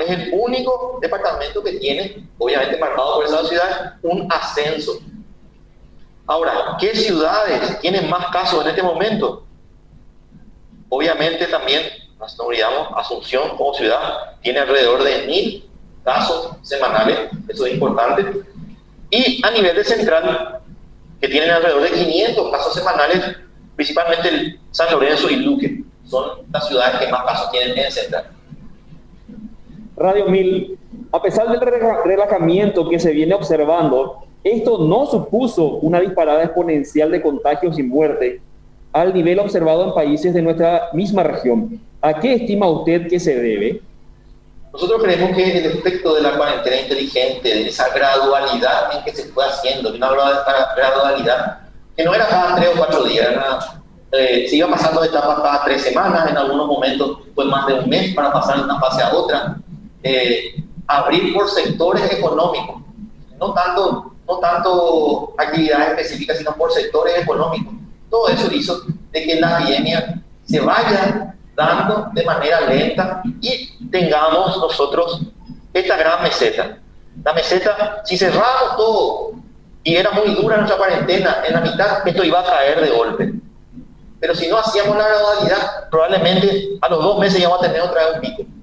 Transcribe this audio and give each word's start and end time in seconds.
es, 0.00 0.10
el 0.10 0.30
único 0.32 0.98
departamento 1.00 1.62
que 1.62 1.72
tiene, 1.74 2.28
obviamente 2.38 2.76
marcado 2.78 3.16
por 3.16 3.24
esa 3.24 3.44
ciudad, 3.44 3.94
un 4.02 4.26
ascenso. 4.32 5.00
Ahora, 6.26 6.76
¿qué 6.78 6.94
ciudades 6.94 7.78
tienen 7.80 8.08
más 8.08 8.26
casos 8.26 8.62
en 8.62 8.70
este 8.70 8.82
momento? 8.82 9.44
Obviamente 10.88 11.46
también, 11.46 11.82
no 12.18 12.44
olvidamos, 12.44 12.88
Asunción 12.96 13.56
como 13.56 13.74
ciudad 13.74 14.36
tiene 14.42 14.60
alrededor 14.60 15.02
de 15.02 15.26
mil 15.26 15.70
casos 16.04 16.56
semanales, 16.62 17.30
eso 17.48 17.66
es 17.66 17.74
importante. 17.74 18.42
Y 19.10 19.40
a 19.44 19.50
nivel 19.50 19.76
de 19.76 19.84
central, 19.84 20.60
que 21.20 21.28
tienen 21.28 21.50
alrededor 21.50 21.82
de 21.82 21.92
500 21.92 22.50
casos 22.50 22.74
semanales, 22.74 23.36
principalmente 23.76 24.58
San 24.70 24.90
Lorenzo 24.92 25.30
y 25.30 25.36
Luque, 25.36 25.82
son 26.04 26.46
las 26.52 26.66
ciudades 26.66 26.98
que 27.00 27.08
más 27.08 27.24
casos 27.24 27.50
tienen 27.50 27.78
en 27.78 27.92
central. 27.92 28.37
Radio 29.98 30.26
1000, 30.26 30.78
a 31.12 31.20
pesar 31.20 31.48
del 31.48 31.60
relajamiento 31.60 32.88
que 32.88 33.00
se 33.00 33.12
viene 33.12 33.34
observando, 33.34 34.24
esto 34.44 34.78
no 34.78 35.06
supuso 35.06 35.64
una 35.82 36.00
disparada 36.00 36.44
exponencial 36.44 37.10
de 37.10 37.20
contagios 37.20 37.78
y 37.78 37.82
muerte 37.82 38.40
al 38.92 39.12
nivel 39.12 39.38
observado 39.40 39.84
en 39.84 39.94
países 39.94 40.32
de 40.32 40.42
nuestra 40.42 40.88
misma 40.92 41.22
región. 41.22 41.80
¿A 42.00 42.14
qué 42.14 42.34
estima 42.34 42.68
usted 42.68 43.08
que 43.08 43.18
se 43.18 43.34
debe? 43.34 43.82
Nosotros 44.72 45.02
creemos 45.02 45.36
que 45.36 45.58
el 45.58 45.66
efecto 45.66 46.14
de 46.14 46.22
la 46.22 46.36
cuarentena 46.36 46.80
inteligente, 46.80 47.48
de 47.48 47.68
esa 47.68 47.92
gradualidad 47.92 48.94
en 48.96 49.04
que 49.04 49.12
se 49.12 49.24
fue 49.24 49.44
haciendo, 49.44 49.90
de 49.90 49.96
una 49.96 50.10
gradualidad 50.10 51.58
que 51.96 52.04
no 52.04 52.14
era 52.14 52.28
cada 52.28 52.54
tres 52.56 52.68
o 52.74 52.78
cuatro 52.78 53.04
días, 53.04 53.28
eh, 54.12 54.46
se 54.48 54.56
iba 54.56 54.68
pasando 54.68 55.00
de 55.00 55.08
etapa 55.08 55.42
cada 55.42 55.64
tres 55.64 55.82
semanas, 55.82 56.30
en 56.30 56.36
algunos 56.36 56.66
momentos 56.66 57.18
fue 57.34 57.44
más 57.46 57.66
de 57.66 57.74
un 57.74 57.88
mes 57.88 58.14
para 58.14 58.32
pasar 58.32 58.58
de 58.58 58.64
una 58.64 58.78
fase 58.78 59.02
a 59.02 59.12
otra. 59.12 59.56
Eh, 60.10 60.64
abrir 60.86 61.34
por 61.34 61.50
sectores 61.50 62.10
económicos, 62.10 62.80
no 63.38 63.52
tanto, 63.52 64.14
no 64.26 64.38
tanto 64.38 65.34
actividades 65.36 65.88
específicas, 65.88 66.38
sino 66.38 66.54
por 66.54 66.72
sectores 66.72 67.18
económicos. 67.18 67.74
Todo 68.08 68.28
eso 68.28 68.50
hizo 68.50 68.80
de 69.12 69.22
que 69.22 69.38
la 69.38 69.60
epidemia 69.60 70.22
se 70.46 70.60
vaya 70.60 71.34
dando 71.54 72.08
de 72.14 72.24
manera 72.24 72.62
lenta 72.62 73.20
y 73.42 73.86
tengamos 73.90 74.56
nosotros 74.56 75.20
esta 75.74 75.98
gran 75.98 76.22
meseta. 76.22 76.78
La 77.22 77.34
meseta, 77.34 78.00
si 78.06 78.16
cerramos 78.16 78.76
todo 78.78 79.32
y 79.84 79.94
era 79.94 80.10
muy 80.12 80.34
dura 80.36 80.56
nuestra 80.56 80.78
cuarentena, 80.78 81.42
en 81.46 81.52
la 81.52 81.60
mitad 81.60 82.08
esto 82.08 82.24
iba 82.24 82.40
a 82.40 82.44
caer 82.44 82.80
de 82.80 82.90
golpe. 82.96 83.34
Pero 84.20 84.34
si 84.34 84.48
no 84.48 84.56
hacíamos 84.56 84.96
la 84.96 85.06
gradualidad, 85.06 85.90
probablemente 85.90 86.78
a 86.80 86.88
los 86.88 87.02
dos 87.02 87.18
meses 87.18 87.42
ya 87.42 87.48
vamos 87.50 87.62
a 87.62 87.68
tener 87.68 87.82
otra 87.82 88.06
vez 88.06 88.14
un 88.14 88.20
pico. 88.22 88.57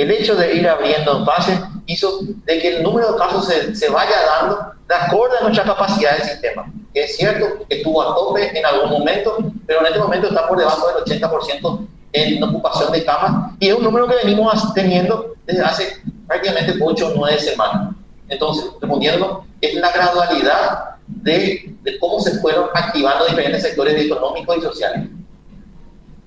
El 0.00 0.10
hecho 0.12 0.34
de 0.34 0.54
ir 0.54 0.66
abriendo 0.66 1.18
en 1.18 1.26
fase 1.26 1.60
hizo 1.84 2.20
de 2.22 2.58
que 2.58 2.76
el 2.76 2.82
número 2.82 3.12
de 3.12 3.18
casos 3.18 3.46
se, 3.46 3.74
se 3.76 3.90
vaya 3.90 4.16
dando 4.24 4.72
de 4.88 4.94
acuerdo 4.94 5.36
a 5.38 5.42
nuestra 5.42 5.62
capacidad 5.62 6.16
del 6.16 6.26
sistema. 6.26 6.72
Es 6.94 7.18
cierto 7.18 7.66
que 7.68 7.76
estuvo 7.76 8.00
a 8.00 8.14
tope 8.14 8.58
en 8.58 8.64
algún 8.64 8.88
momento, 8.98 9.36
pero 9.66 9.80
en 9.80 9.86
este 9.88 9.98
momento 9.98 10.28
está 10.28 10.48
por 10.48 10.56
debajo 10.56 10.86
del 10.88 11.20
80% 11.20 11.86
en 12.14 12.42
ocupación 12.42 12.90
de 12.92 13.04
camas 13.04 13.52
y 13.60 13.68
es 13.68 13.74
un 13.74 13.82
número 13.82 14.08
que 14.08 14.14
venimos 14.24 14.72
teniendo 14.72 15.34
desde 15.46 15.62
hace 15.62 16.02
prácticamente 16.26 16.78
8 16.80 17.06
o 17.06 17.12
9 17.16 17.38
semanas. 17.38 17.94
Entonces, 18.30 18.70
respondiendo, 18.80 19.44
es 19.60 19.74
la 19.74 19.92
gradualidad 19.92 20.96
de, 21.08 21.74
de, 21.82 21.98
cómo 21.98 22.20
se 22.20 22.40
fueron 22.40 22.70
activando 22.72 23.26
diferentes 23.26 23.60
sectores 23.60 24.02
económicos 24.02 24.56
y 24.56 24.60
sociales. 24.62 25.10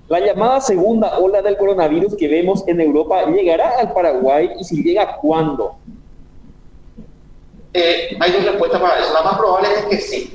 La 0.08 0.20
llamada 0.20 0.60
segunda 0.60 1.18
ola 1.18 1.40
del 1.40 1.56
coronavirus 1.56 2.14
que 2.16 2.28
vemos 2.28 2.62
en 2.66 2.80
Europa 2.80 3.24
llegará 3.26 3.78
al 3.78 3.92
Paraguay 3.92 4.50
y 4.58 4.64
si 4.64 4.82
llega, 4.82 5.16
¿cuándo? 5.16 5.76
Eh, 7.72 8.16
hay 8.20 8.32
dos 8.32 8.44
respuestas 8.44 8.80
para 8.80 9.00
eso. 9.00 9.14
La 9.14 9.22
más 9.22 9.38
probable 9.38 9.68
es 9.78 9.84
que 9.86 10.00
sí. 10.00 10.32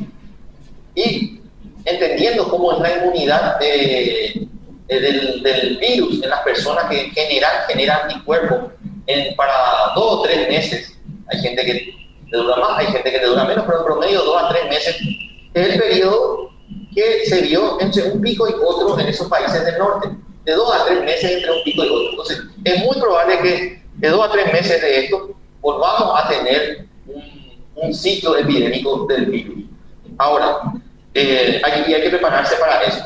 Y 0.95 1.40
entendiendo 1.85 2.50
cómo 2.50 2.74
es 2.74 2.80
la 2.80 2.97
inmunidad 2.97 3.59
de, 3.59 4.47
eh, 4.88 5.00
del, 5.00 5.78
virus 5.80 6.24
en 6.24 6.30
las 6.30 6.41
personas 6.41 6.86
que 6.86 7.12
generan, 7.12 7.51
generan 7.68 8.01
anticuerpos 8.03 8.72
en, 9.06 9.36
para 9.36 9.53
dos 9.96 10.16
o 10.16 10.22
tres 10.24 10.50
meses. 10.50 10.97
Hay 11.28 11.40
gente 11.41 11.63
que 11.63 11.94
dura 12.36 12.56
más, 12.57 12.80
hay 12.80 12.88
gente 12.88 13.12
que 13.12 13.25
dura 13.25 13.46
menos, 13.46 13.66
pero 13.66 13.80
en 13.80 13.86
promedio 13.86 14.24
dos 14.24 14.44
a 14.44 14.50
tres 14.50 14.66
meses 14.66 14.96
es 15.53 15.69
el 15.69 15.80
periodo 15.80 16.49
que 17.00 17.26
se 17.26 17.42
vio 17.42 17.80
entre 17.80 18.04
un 18.12 18.22
pico 18.22 18.48
y 18.48 18.54
otro 18.54 19.00
en 19.00 19.08
esos 19.08 19.28
países 19.28 19.64
del 19.66 19.78
norte. 19.78 20.10
De 20.46 20.54
dos 20.54 20.74
a 20.74 20.86
tres 20.86 21.02
meses 21.02 21.32
entre 21.32 21.52
un 21.52 21.64
pico 21.64 21.84
y 21.84 21.90
otro. 21.90 22.10
Entonces, 22.12 22.40
es 22.64 22.84
muy 22.84 23.00
probable 23.00 23.40
que 23.40 23.84
de 23.96 24.10
dos 24.10 24.26
a 24.26 24.32
tres 24.32 24.52
meses 24.52 24.82
de 24.82 25.06
esto 25.06 25.32
volvamos 25.62 26.20
a 26.24 26.28
tener 26.28 26.86
un, 27.08 27.24
un 27.76 27.94
ciclo 27.94 28.38
epidémico 28.38 29.06
del 29.08 29.26
virus. 29.26 29.66
Ahora, 30.18 30.74
eh, 31.14 31.62
hay, 31.64 31.94
hay 31.94 32.02
que 32.02 32.10
prepararse 32.10 32.56
para 32.56 32.82
eso. 32.84 33.06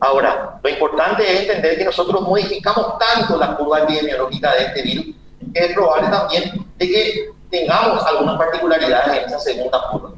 Ahora, 0.00 0.58
lo 0.62 0.70
importante 0.70 1.22
es 1.22 1.40
entender 1.42 1.78
que 1.78 1.84
nosotros 1.84 2.20
modificamos 2.22 2.98
tanto 2.98 3.36
la 3.36 3.56
curva 3.56 3.80
epidemiológica 3.80 4.54
de 4.54 4.64
este 4.64 4.82
virus 4.82 5.06
que 5.52 5.64
es 5.66 5.72
probable 5.72 6.08
también 6.08 6.66
de 6.78 6.88
que 6.88 7.28
tengamos 7.50 8.04
algunas 8.04 8.36
particularidades 8.36 9.18
en 9.18 9.24
esa 9.26 9.38
segunda 9.38 9.80
curva. 9.90 10.14